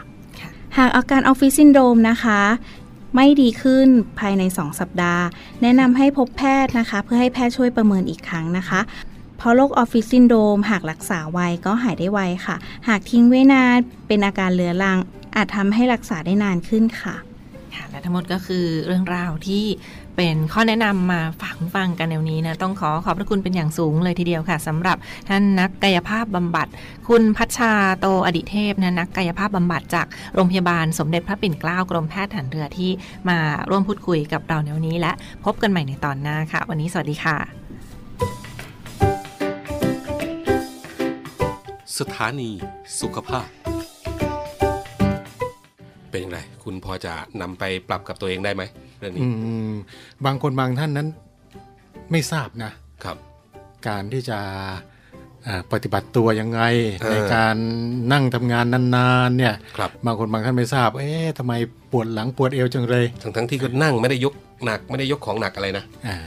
[0.79, 2.41] หากอาการออฟฟิศซินโดรมนะคะ
[3.15, 5.25] ไม่ดีขึ้นภายใน 2 สัปดาห์
[5.63, 8.81] แนะนำให้พบแพทย์นะคะ เพื่อให้แพทย์ช่วยประเมินอีกครั้งนะคะ
[9.39, 12.57] เพราะโรคออฟฟิศซินโดรมหากรักษาไวก็หายได้ไวค่ะ
[12.89, 14.99] หากทิ้งไว้นานเป็นอาการเรื้อรัง
[15.37, 17.17] อาจทำให้รักษาได้นานขึ้นค่ะ
[17.91, 19.65] และทั้งหมดก็คือเรื่องราวที่
[20.19, 24.97] เป็นข้อแนะนำมาฝากฟังกันในวันนี้นะ ต้องขอขอบพระคุณเป็นอย่างสูงเลยทีเดียวค่ะสำหรับ
[25.29, 26.69] ท่านนักกายภาพบำบัด
[27.09, 32.91] คุณพัชชาโตอดิเทพนะนักกายภาพบำบัดจากโรงพยาบาลสมเด็จพระปิ่นเกล้ากรมแพทย์ทหารเรือที่
[33.29, 33.39] มา
[33.71, 35.13] ร่วมพูดคุยกับเราในวันนี้ และ
[35.45, 37.37] พบกันใหม่ในตอนหน้าค่ะ วันนี้สวัสดีค่ะ
[41.99, 42.51] สถานี
[43.01, 43.47] สุขภาพ
[46.11, 48.65] เป็นอย่างไรคุณพอจะนำไปปรับกับตัวเองได้ไหม
[48.99, 49.29] เรื่องนี้อื
[49.71, 49.73] ม
[50.25, 51.09] บางคนบางท่านนั้น
[52.11, 52.71] ไม่ทราบนะ
[53.05, 53.17] ครับ
[53.89, 54.39] การที่จะ
[55.47, 56.61] อ่าปฏิบัติตัวยังไง
[57.01, 57.57] เออในการ
[58.13, 61.53] นั่งทำงานนานๆเนี่ยครับบางคนบางท่านไม่ทราบ เอ๊ะทำไม
[61.93, 64.35] ปวดหลังปวดเอวจังเลยทั้งทั้งๆที่ก็นั่งไม่ได้ยก
[64.65, 66.19] หนักไม่ได้ยกของหนักอะไรนะอ่า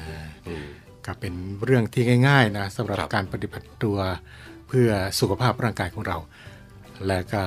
[0.47, 0.65] อืม
[1.05, 1.33] ก็เป็น
[1.65, 3.97] เรื่องที่ง่ายๆนะสำหรับครับการปฏิบัติตัว
[4.67, 6.17] เพื่อสุขภาพร่างกายของเรา
[7.07, 7.41] และก็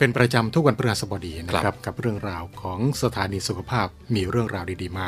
[0.00, 5.06] เป็นประจำทุกวันพฤหัสบดีนะครับ กับเรื่องราวของสถานีสุขภาพมีเรื่องราวดีๆมา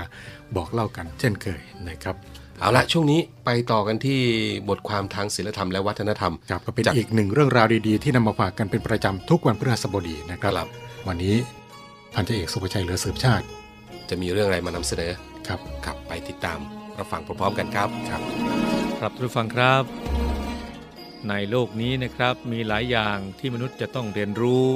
[0.56, 2.16] บอกเล่ากันเช่นเคยนะครับ
[2.60, 4.20] เอาละช่วงนี้ไปต่อกันที่
[4.68, 10.68] บทความทางศิลธรรมและวัฒนธรรมครับก็เป็นจากอีกหนึ่งเรื่องราวดีๆ ที่นำมาฝากกันเป็นประจำทุกวันพฤหัสบดีนะครับครับ
[11.08, 11.36] วันนี้
[12.14, 13.46] พันจ่าเอกสุภชัยเหลือสืบชาติ
[14.08, 15.12] จะมีเรื่องอะไรมานำเสนอ
[15.48, 16.58] ครับครับไปติดตาม
[16.98, 18.22] รับฟังพร้อมๆกันครับครับ
[19.00, 20.01] ครับทุกฟังครับ
[21.28, 24.66] ในโลกนี้นะครับมีหลายอย่างที่มนุษย์จะต้องเรียนรู้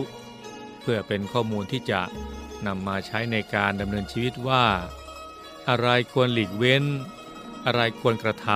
[0.80, 2.00] เพื่อเป็นข้อมูลที่จะ
[2.66, 4.66] นำมาใช้ในการดำเนินชีวิตว่า
[5.68, 6.84] อะไรควรหลีกเว้น
[7.66, 8.48] อะไรควรกระท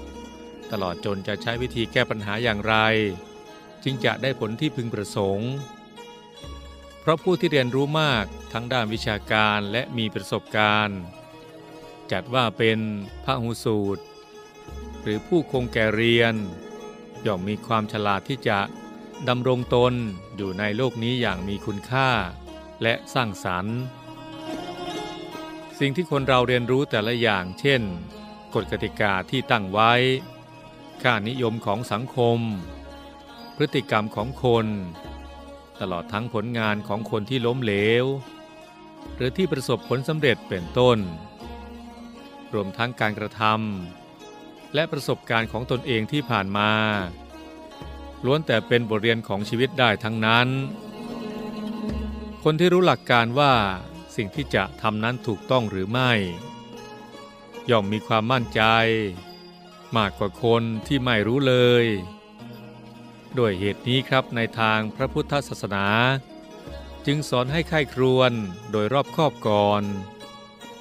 [0.00, 2.74] ำตลอดจนจะใช้วิธีแก้ปัญหาอย่างไร
[3.84, 5.50] จึงจะได้ผลที่พึงประสงค์
[7.00, 11.00] เพราะผู้ที่เรียนรู้มากทั้งด้านวิชาการและมีประสบการณ์
[12.12, 12.78] จัดว่าเป็น
[13.24, 14.02] พระหูสูตร
[15.02, 16.34] หรือผู้คงแก่เรียน
[17.26, 18.58] ย่อมมีความฉลาดที่จะ
[19.28, 19.94] ดำรงตน
[20.36, 22.08] อยู่ในโลกนี้อย่างมีคุณค่า
[22.82, 23.78] และสร้างสรรค์
[25.78, 27.82] สิ่งที่คนเราเรียนรู้แต่ละอย่าง เช่น
[28.54, 29.92] กฎกติกาที่ตั้งไว้
[31.02, 32.38] ค่านิยมของสังคม
[33.56, 34.66] พฤติกรรมของคน
[35.80, 38.04] ตลอดทั้งผลงานของคนที่ล้มเหลว
[39.16, 40.98] หรือที่ประสบผลสำเร็จเป็นต้น
[42.54, 44.05] รวมทั้งการกระทำ
[44.76, 46.70] และประสบการณ์ของตนเองที่ผ่านมา
[48.24, 50.48] ล้วนแต่เป็นบทเรียนของชีวิตได้ทั้งนั้น
[52.42, 53.54] คนที่รู้หลักการว่า
[54.16, 56.12] สิ่งที่จะทำนั้นถูกต้องหรือไม่
[57.70, 58.62] ย่อมมีความมั่นใจ
[59.96, 61.84] มากกว่าคนที่ไม่รู้เลย
[63.38, 65.86] ด้วยเหตุนี้ครับในทางพระพุทธศาสนา
[67.06, 68.32] จึงสอนให้ใคร่ครวญ
[68.70, 69.82] โดยรอบครอบก่อน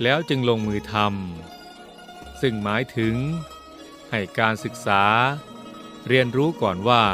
[0.02, 3.16] แล้วจึงลงมือทำซึ่งหมายถึง
[4.12, 5.04] ให้การศึกษา
[6.08, 7.06] เรียนรู้ก่อนว่า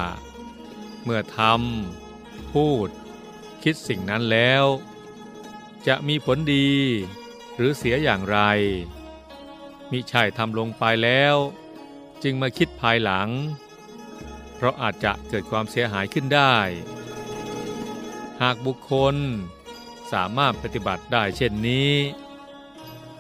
[1.04, 2.90] เมื่อทำพูด
[3.64, 4.64] คิดสิ่งนั้นแล้ว
[5.88, 6.72] จะมีผลดี
[7.56, 8.40] หรือเสียอย่างไร
[9.92, 11.36] มิใช่ทำลงไปแล้ว
[12.24, 13.30] จึงมาคิดภายหลัง
[14.56, 16.56] เพราะอาจจะเกิดความเสียหายขึ้นได้
[18.42, 19.16] หากบุคคล
[20.12, 21.94] สามารถปฏิบัติได้เช่นนี้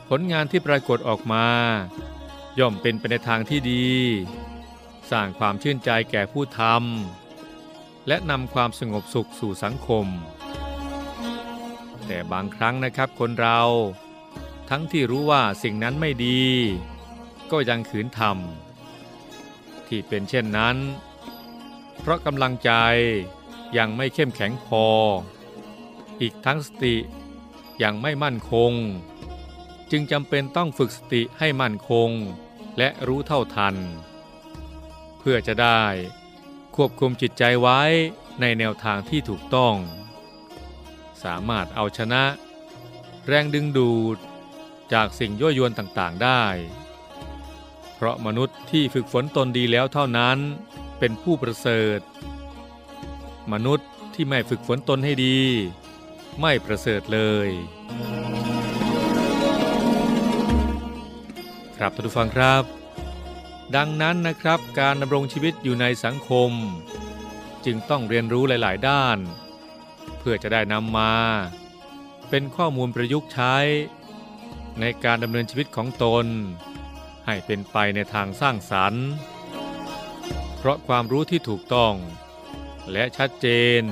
[0.07, 1.47] ผลงานที่ปรากฏออกมา
[2.59, 3.87] ย่อมเป็นไปในทางที่ดี
[5.11, 10.07] สร้างความชื่นใจแก่ผู้ทำและนำความสงบสุขสู่สังคม
[12.05, 13.61] แต่บางครั้งนะครับคนเรา
[14.69, 16.41] ทั้งที่รู้ว่าสิ่งนั้นไม่ดี
[17.51, 20.77] ก็ยังขืนทำที่เป็นเช่นนั้น
[21.99, 22.71] เพราะกำลังใจ
[23.77, 24.85] ยังไม่เข้มแข็งพอ
[26.21, 26.95] อีกทั้งสติ
[27.83, 28.73] ยังไม่มั่นคง
[29.91, 32.09] จึงจำเป็นต้องฝึกสติให้มั่นคง
[32.77, 33.75] และรู้เท่าทัน
[35.19, 35.83] เพื่อจะได้
[36.75, 37.81] ควบคุมจิตใจไว้
[38.41, 39.75] ในแนวทางที่ถูกต้อง
[41.23, 42.23] สามารถเอาชนะ
[43.27, 44.17] แรงดึงดูด
[44.93, 46.43] จากสิ่งยั่วยวนต่างๆได้
[47.95, 50.37] เพราะมนุษย์ที่ฝึกฝนตนดีแล้วเท่านั้น
[50.99, 51.99] เป็นผู้ประเสริฐ
[53.53, 55.39] มนุษย์ที่ไม่ฝึกฝนตนให้ดี
[56.39, 57.49] ไม่ประเสริฐเลย
[61.83, 62.63] ครับท่านผู้ฟังครับ
[63.75, 66.51] ดังนั้นนะครับการดำรงชีวิตอยู่ในสังคม
[67.65, 69.17] จึงต้องเรียนรู้หลาย ๆ ด้าน
[70.19, 71.15] เพื่อจะได้นำมา
[72.29, 73.55] เป็นข้อมูลประยุกต์ใช้
[74.79, 76.25] ในการดำเนินชีวิตของตน
[77.25, 79.07] ให้เป็นไปในทางสร้างสรรค์
[80.57, 81.93] เพราะความรู้ที่ถูกต้อง
[82.91, 83.47] และชัดเจ
[83.81, 83.83] น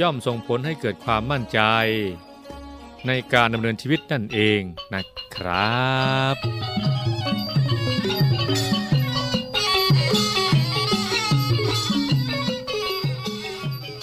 [0.00, 1.60] ย่อมส่งผลให้เกิดความมั่นใจ
[3.06, 4.60] ในการดำเนินชีวิตนั่นเอง
[4.94, 5.02] นะ
[5.36, 6.36] ครับ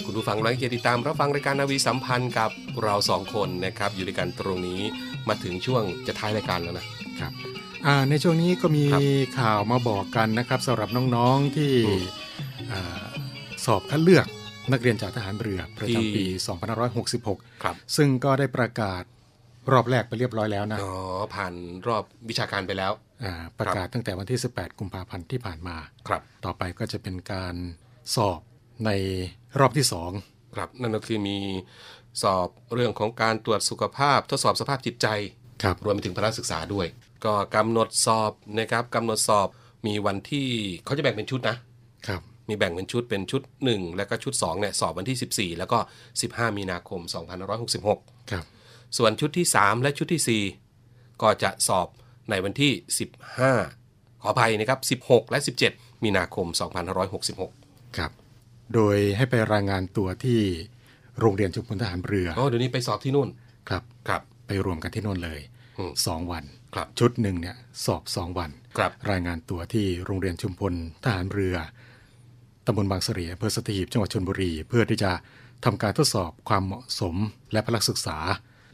[0.04, 2.50] คุณผู้ฟังกำลังจะติดตามรับฟังรายการนาวีสัมพันธ์กับ
[2.82, 4.80] เราสองคนนะครับอยู่ด้วยกันตรงนี้
[5.28, 6.86] มาถึงช่วงจะท้ายรายการแล้วนะ
[7.20, 7.32] ครับ
[7.86, 9.02] อ่าในช่วงนี้ก็มีครับ
[9.38, 12.04] ข่าวมาบอกกันนะครับสำหรับน้องๆที่อืม
[12.72, 13.04] อ่า
[13.64, 14.26] สอบคัดเลือก
[14.72, 16.40] นักเรียนจากทหารเรือประจำปีที่
[17.04, 19.02] 2566 ครับ ซึ่งก็ได้ประกาศ
[19.72, 20.94] รอบแรกไปเรียบร้อยแล้วนะ อ๋อ
[21.34, 21.52] ผ่าน
[21.88, 25.76] รอบวิชาการไปแล้วาประกาศตั้งแต่วันที่ 18 กุมภาพันธ์ที่ผ่านมา
[26.08, 27.54] ครับ ต่อไปก็จะเป็นการ
[28.14, 28.40] สอบ
[28.86, 28.90] ใน
[29.58, 30.10] รอบที่สอง
[30.56, 31.38] ครับ นั่นก็คือมี
[32.22, 35.06] สอบเรื่องของการตรวจสุขภาพ ทดสอบสภาพจิตใจ
[35.62, 36.86] ครับ รวมไปถึงพละศึกษาด้วย
[37.24, 39.48] ก็กำหนดสอบนะครับกำหนดสอบ
[39.86, 40.48] มีวันที่
[40.84, 41.56] เขาจะแบ่งเป็นชุดนะ
[42.06, 45.78] ครับ มีแบ่งเป็นชุดเป็นชุด 1 แล้วก็ชุด2เนี่ยสอบวันที่ 14 แล้วก็
[46.18, 47.00] 15 มีนาคม
[47.66, 48.44] 2566 ครับ
[48.98, 50.42] ส่วนชุดที่ 3 และชุดที่
[50.82, 51.88] 4 ก็จะสอบ
[52.30, 52.72] ในวันที่
[53.46, 55.38] 15 ขออภัยนะครับ 16 และ
[55.70, 56.46] 17 มีนาคม
[57.22, 58.10] 2566 ครับ
[58.74, 60.40] โดยให้ไปรายงานตัวที่
[61.20, 63.28] โรงเรียนชุมพลทหารเรืออ๋อเดี๋ยวนี้ไปสอบที่นู่น
[63.70, 65.40] ครับ ครับ ไปรวมกันที่โน่นเลย
[65.78, 70.72] อืมสองวันครับชุดหนึ่งเนี่ยสอบสองวันครับรายงานตัวที่โรงเรียนชุมพล
[71.04, 71.56] ทหารเรือ
[72.66, 75.12] ตำบลบางเสรีอำเภอสตีหีบจังหวัดชนบุรี เพื่อที่จะ
[75.64, 77.16] ทำการทดสอบความเหมาะสม
[77.52, 78.18] และพละศึกษา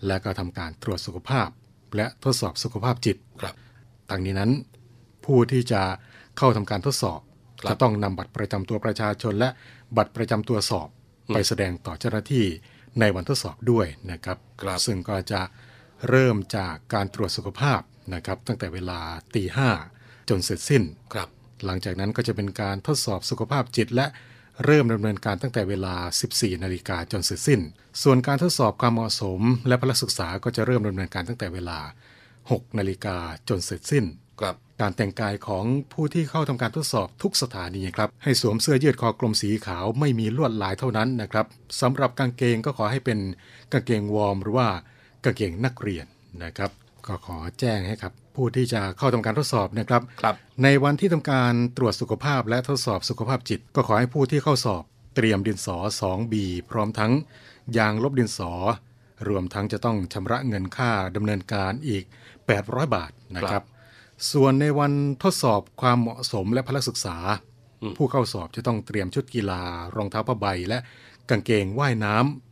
[0.06, 1.48] และก็ทำการตรวจสุขภาพ
[1.96, 3.54] และทดสอบสุขภาพจิตครับ
[4.10, 4.50] ต่างนี้นั้น
[5.24, 5.82] ผู้ที่จะ
[6.38, 7.20] เข้าทำการทดสอบ
[7.60, 9.50] ครับจะต้องนำบัตรประจำตัวประชาชน และ
[9.96, 10.88] บัตรประจำตัวสอบ
[11.32, 12.46] ไปแสดงต่อเจ้าหน้าที่
[13.00, 15.40] ในวันทดสอบด้วยนะครับครับซึ่งก็จะ
[16.08, 17.80] เริ่มจากการตรวจสุขภาพ
[18.14, 19.00] นะครับ ตั้งแต่เวลา
[19.34, 19.70] ตีห้า
[20.28, 21.28] จนเสร็จสิ้นครับ
[21.64, 24.06] หลังจากนั้นก็จะเป็นการทดสอบสุขภาพจิต และ
[24.64, 25.94] เริ่มดำเนินการตั้งแต่เวลา
[26.28, 27.60] 14 นาฬิกาจนเสร็จสิ้น
[28.02, 31.78] ส่วนการทดสอบความเหมาะสม และพละศึกษาก็จะเริ่มดำเนินการตั้งแต่เวลา
[32.30, 33.16] 6 นาฬิกา
[33.48, 34.04] จนเสร็จสิ้น
[34.40, 41.46] ครับการแต่งกายของผู้ที่เข้าทำการทดสอบทุกสถานีครับ ให้สวมเสื้อยืดคอกลมสีขาวไม่มีลวดลายเท่านั้นนะครับ
[41.80, 43.18] สำหรับกางเกงก็ขอให้เป็น
[43.72, 44.68] กางเกงวอร์มหรือว่า
[45.24, 46.06] กางเกงนักเรียน
[46.44, 46.70] นะครับ
[47.06, 54.82] ก็ขอแจ้งให้ครับผู้ที่จะเข้าทำการทดสอบนะครับครับในวันที่ทำการตรวจสุขภาพและทดสอบสุขภาพจิต ก็ขอให้ผู้ที่เข้าสอบ
[55.16, 56.34] เตรียมดินสอ 2B
[56.70, 57.12] พร้อมทั้ง
[57.76, 58.52] ยางลบดินสอ
[59.28, 62.04] รวมทั้งจะต้องชำระเงินค่าดำเนินการอีก
[62.48, 63.64] 800 บาทนะคครัรับบ
[64.32, 67.16] ส่วนในวันทดสอบความเหมาะสมและพละศึกษา
[67.96, 69.62] ผู้เข้าสอบจะต้องเตรียมชุดกีฬา
[69.96, 70.78] รองเท้าผ้าใบและ
[71.30, 72.51] กางเกงว่ายน้ำ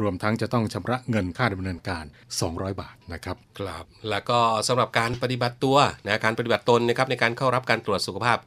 [0.00, 2.04] รวมทั้งจะต้องชำระเงินค่าดำเนินการ
[2.42, 5.76] 200 บาทนะครับครับแล้วก็สำหรับการปฏิบัติตัว
[6.06, 8.38] นะการปฏิบัติตนนะครับในการเข้ารับการตรวจสุขภาพ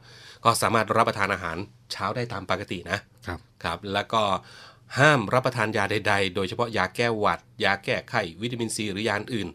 [0.44, 1.56] ก็สามารถรับประทานอาหาร
[1.92, 4.22] เช้าได้ตามปกตินะครับครับแล้วก็
[4.98, 9.48] ห้ามรับประทานยาใด ๆ โดยเฉพาะยาแก้หวัด ยาแก้ไข้วิตามินซีหรือยาอื่น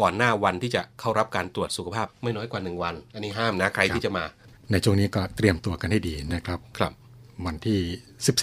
[0.00, 4.24] ก่อนหน้าวันที่จะเข้ารับการตรวจสุขภาพไม่น้อยกว่า 1 วัน อันนี้ห้ามนะใครที่จะมา
[4.70, 6.92] ในช่วงนี้ก็เตรียมตัวกันให้ดีนะครับ ครับ
[7.46, 7.78] วันที่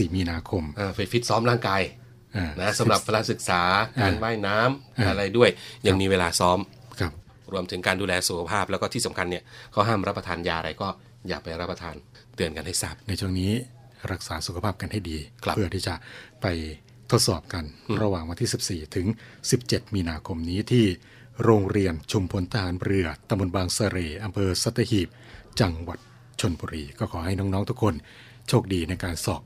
[0.10, 2.03] 14 มีนาคมอ่าไปฟิตซ้อมร่างกายอ่า
[2.62, 3.62] นะสำหรับพละศึกษา
[3.98, 5.50] อ่าการว่ายน้ำอ่าอะไรด้วย
[5.88, 6.60] ยังมีเวลาซ้อม
[7.00, 7.12] ครับ
[7.54, 10.88] รวมถึงการดูแลสุขภาพแล้วก็ที่สำคัญเนี่ยเขาห้ามรับประทานยาอะไรก็
[11.28, 11.96] อย่าไปรับประทาน
[12.36, 13.52] เตือนกันให้ทราบ ในช่วงนี้
[14.12, 15.96] รักษาสุขภาพกันให้ดีครับเพื่อที่จะ
[16.42, 16.46] ไป
[17.12, 17.64] ทดสอบกัน
[18.02, 19.08] ระหว่างวันที่ 14 ถึง
[19.52, 20.86] 17 มีนาคมนี้ที่
[21.44, 25.08] โรงเรียนชุมพลทหารเรือตำบลบางเสร่อำเภอสัตหีบ
[25.60, 26.00] จังหวัด
[26.40, 27.94] ชนบุรี ก็ขอให้น้อง ๆ ทุกคน
[28.50, 29.42] โชคดีในการสอบ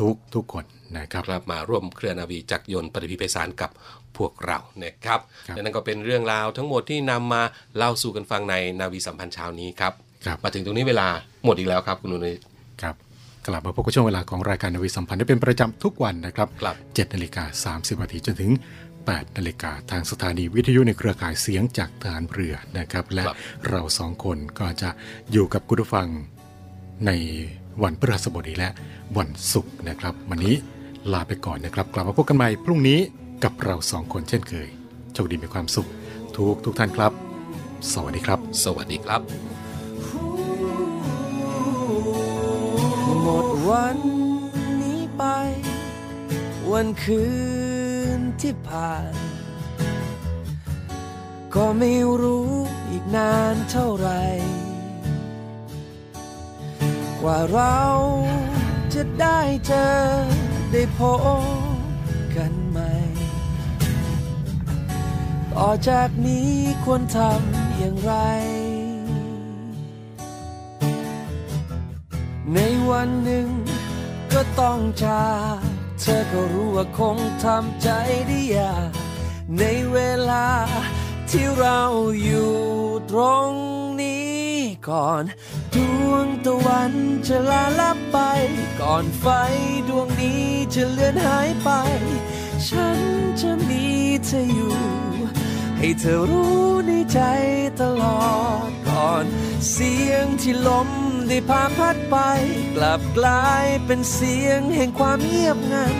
[0.00, 0.64] ทุกทุกคน
[0.98, 3.70] นะครับครับมาร่วมเคลื่อนนาวีจักรยนต์ปฏิพิเพศารกับ
[4.16, 7.42] พวกเรานะครับครับและนั่นก็เป็นเรื่องราวทั้งหมดที่นำมา
[7.76, 9.92] เล่าสู่กันฟังในนาวีสัมพันธ์เช้านี้ครับ
[10.26, 11.08] ครับมาถึงตรงนี้เวลา
[11.44, 12.36] หมดอีกแล้วครับคุณนุนย
[12.82, 12.94] ครับ
[13.46, 18.50] กลับมาพบกับช่วงเวลาของรายการนาวีสัมพันธ์ได้เป็นประจำทุกวันนะครับครับ7นาฬิกา30นาทีจนถึง
[18.96, 23.36] 8นาฬิกาทางสถานีวิทยุในเครือข่ายเสียงจากทหารเรือนะครับ และครับ
[23.68, 24.90] เราสองคนก็จะ
[25.32, 26.06] อยู่กับคุณผู้ฟัง
[27.06, 27.10] ใน
[27.82, 28.70] วันพฤหัสบดีและ
[29.18, 30.54] วันศุกร์นะครับ วันนี้
[31.12, 32.98] ลาไปก่อนนะครับ กลับมาพบกันใหม่พรุ่งนี้
[33.44, 34.68] กับเราสองคนเช่นเคย
[35.12, 35.88] โชคดีมีความสุข
[36.36, 37.12] ทุกทุกท่านครับ
[37.92, 39.20] สวัสดีครับ สวัสดีครับ
[43.22, 43.98] หมดวัน
[44.82, 45.24] นี้ไป
[46.70, 47.24] วันคื
[48.18, 49.12] นที่ผ่าน
[51.54, 51.92] ก็ไม่
[52.22, 52.50] รู้
[52.90, 54.10] อีกนานเท่าไหร
[57.20, 57.80] กว่าเรา
[58.94, 59.90] จะได้เจอ
[60.72, 61.20] ได้พบ
[62.36, 62.92] กันใหม่
[65.52, 66.50] ต่อจากนี้
[66.84, 68.12] ควรทำอย่างไร
[72.54, 72.58] ใน
[72.90, 73.48] วันหนึ่ง
[74.32, 75.60] ก็ต้องจาก
[76.00, 77.88] เธอก็รู้ว่าคงทำใจ
[78.26, 78.90] ได้ยาก
[79.58, 79.98] ในเว
[80.30, 80.48] ลา
[81.30, 81.80] ที่เรา
[82.24, 82.54] อยู่
[83.10, 83.50] ตรง
[84.00, 84.36] นี้
[84.88, 85.22] ก่อน
[85.74, 85.76] ด
[86.08, 86.92] วงตะวัน
[87.26, 88.18] จะลาลับ ไป
[88.80, 89.26] ก่อนไฟ
[89.88, 91.70] ดวงนี้จะเลือนหายไป
[92.68, 92.98] ฉัน
[93.40, 93.84] จะมี
[94.26, 94.74] เธออยู่
[95.78, 97.20] ให้เธอรู้ในใจ
[97.80, 98.26] ตลอ
[98.68, 99.24] ดก่อน
[99.70, 100.88] เสียงที่ลม
[101.28, 102.16] ได้พาพัดไป
[102.76, 105.96] กลับกลายเป็นเสียงแห่งความเงียบงัน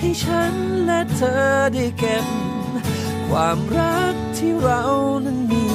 [0.00, 2.26] ให้ฉันและเธอได้เก็บ
[3.28, 4.82] ความรักที่เรา
[5.24, 5.66] นั้นมี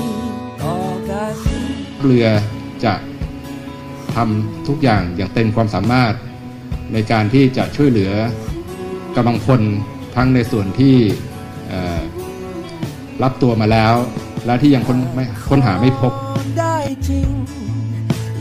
[0.62, 0.78] ต่อ
[1.10, 1.36] กัน
[2.02, 2.28] เรือ
[2.84, 2.94] จะ
[4.16, 6.14] ทำทุกอย่างอย่างเต็มความสามารถ
[6.94, 8.12] ในการที่จะช่วยเหลือ
[9.16, 9.62] กำลังพล
[10.16, 10.96] ทั้งในส่วนที่
[13.24, 13.96] รับตัวมาแล้ว
[14.46, 16.14] และที่ยังค้นไม่ค้นหาไม่พบ
[16.60, 17.30] ได้จริง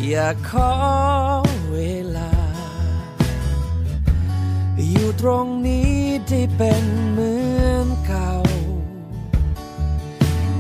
[0.07, 0.73] อย่าขอ
[1.73, 1.79] เว
[2.17, 2.33] ลา
[4.91, 5.95] อยู่ตรงนี้
[6.31, 7.35] ที่เป็นเหมื
[7.67, 8.33] อนเก่า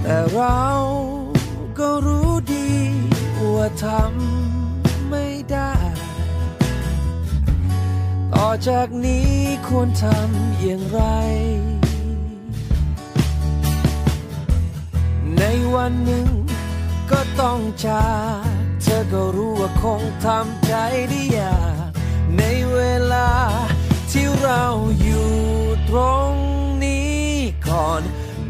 [0.03, 0.62] แต่เรา
[1.79, 2.68] ก็รู้ดี
[3.55, 4.38] ว่าทำ
[8.40, 9.31] ต่อจากนี้
[9.68, 11.01] ควรทำอย่างไร
[15.38, 15.42] ใน
[15.74, 16.29] วันหนึ่ง
[17.11, 18.09] ก็ต้องจา
[18.46, 20.72] กเธอก็รู้ว่าคงทำใจ
[21.09, 21.90] ได้ยาก
[22.38, 22.79] ในเว
[23.12, 23.31] ลา
[24.11, 24.64] ที่เรา
[25.03, 25.33] อยู่
[25.88, 25.98] ตร
[26.29, 26.31] ง
[26.85, 27.22] นี้
[27.68, 28.03] ก่อน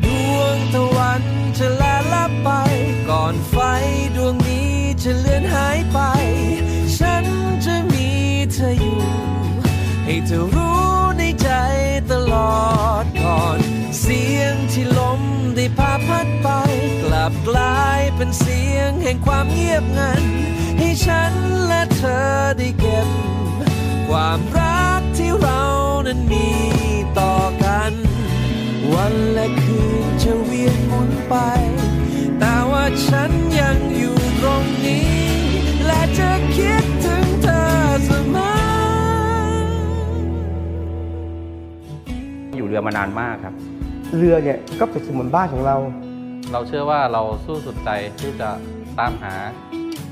[0.05, 1.23] ดวงตะวัน
[1.59, 2.51] จะลาลับไป
[3.11, 3.57] ก่อนไฟ
[4.17, 4.73] ดวงนี้
[5.03, 5.99] จะเลือนหายไป
[6.99, 7.25] ฉัน
[7.65, 8.09] จะมี
[8.53, 9.38] เธออยู่
[10.11, 11.51] ให้เธอรู้ในใจ
[12.13, 12.63] ตลอ
[13.05, 13.59] ดก่อน
[14.01, 15.21] เสียงที่ลม
[15.57, 16.49] ได้พาพัดไป
[17.03, 20.25] กลับกลายเป็นเสียงแห่งความเงียบงัน
[20.79, 21.33] ให้ฉัน
[21.67, 23.09] และเธอได้เก็บ
[24.09, 25.63] ความรักที่เรา
[26.07, 26.49] นั้นมี
[27.19, 27.93] ต่อกัน
[28.93, 31.35] วันและคืนจะเวียนหมุนไป
[32.39, 34.18] แต่ว่าฉันยังอยู่
[42.79, 43.55] รือมานานมากครับ
[44.17, 45.77] เรือเนี่ยก็เป็นสมุนบ้านของเรา
[46.53, 48.49] เราเชื่อว่าเราสู้สุดใจที่จะ
[48.99, 49.35] ตามหา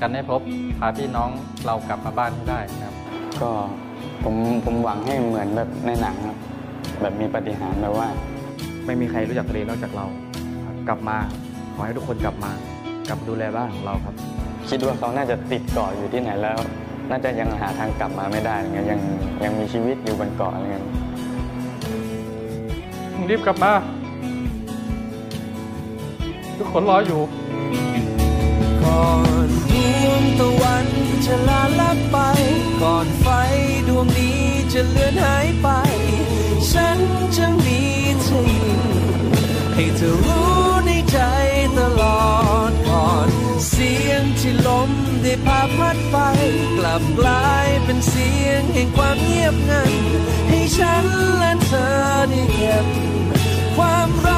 [0.01, 0.41] กันให้พบ
[0.79, 1.29] พาพี่น้อง
[1.65, 2.95] เรากลับมาบ้านให้ได้ครับ
[3.41, 3.49] ก็
[4.23, 6.37] ผมผมหวังให้เหมือนแบบในหนังครับ
[7.01, 8.07] แบบมีปฏิหารย์แบบว่า
[8.85, 10.05] ไม่มีใครรู้จักทะเลนอกจากเรา
[10.87, 11.17] กลับมา
[11.73, 12.51] ขอให้ทุกคนกลับมา
[13.07, 14.15] กลับมาดูแลบ้านของเราครับ
[14.69, 16.57] คิดว่าเขาน่าจะติดเกาะอยู่ที่ไหนแล้ว
[17.09, 18.99] น่าจะยังหาทางกลับมาไม่ได้อะไรเงี้ยยัง
[19.43, 23.73] ยังมีชีวิตอยู่บนเกาะอะไรเงี้ยึงรีบกลับมา
[26.57, 27.21] ทุกคนรออยู่
[28.83, 29.09] ก่อ
[29.47, 29.73] นด
[30.05, 30.87] วงตะวัน
[31.25, 32.17] จะลาลับไป
[32.81, 33.27] ก่อนไฟ
[33.87, 34.41] ดวงนี้
[34.73, 35.69] จะเลือนหายไป
[36.71, 36.99] ฉัน
[37.35, 37.81] จะมี
[38.21, 38.79] เธออยู่
[39.73, 40.47] ให้เธอรู้
[40.85, 41.17] ในใจ
[41.77, 42.21] ตลอ
[42.69, 43.29] ดก่อน
[43.69, 44.89] เสียงที่ลม
[45.21, 46.17] ได้พาพัดไป
[46.77, 49.91] กลับกลายเป็นเสียงแห่งความเงียบงัน
[50.49, 51.05] ให้ ฉัน
[51.37, 51.87] และเธอ
[52.29, 52.85] ได้เก็บ
[53.75, 54.36] ความรัก